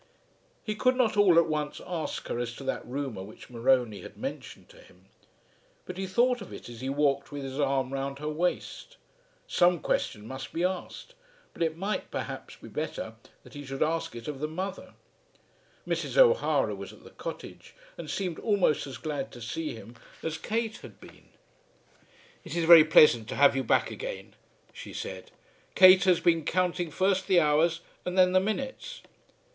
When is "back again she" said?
23.63-24.93